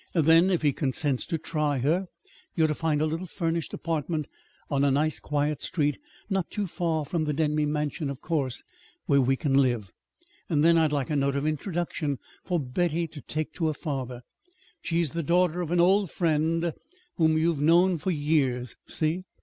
[0.15, 2.07] Then, if he consents to try her,
[2.55, 4.25] you're to find a little furnished apartment
[4.67, 8.63] on a nice, quiet street, not too far from the Denby Mansion, of course,
[9.05, 9.93] where we can live.
[10.49, 14.23] Then I'd like a note of introduction for Betty to take to her father:
[14.81, 16.73] she's the daughter of an old friend
[17.17, 19.21] whom you've known for years see?